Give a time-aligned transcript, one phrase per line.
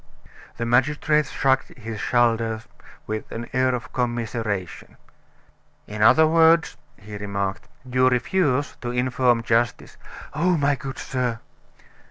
[0.57, 2.67] The magistrate shrugged his shoulders
[3.05, 4.97] with an air of commiseration.
[5.85, 9.97] "In other words," he remarked, "you refuse to inform justice"
[10.33, 11.37] "Oh, my good sir!"